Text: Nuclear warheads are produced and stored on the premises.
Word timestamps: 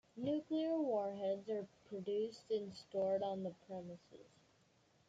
Nuclear 0.17 0.75
warheads 0.79 1.47
are 1.47 1.67
produced 1.87 2.49
and 2.49 2.73
stored 2.73 3.21
on 3.21 3.43
the 3.43 3.53
premises. 3.67 4.31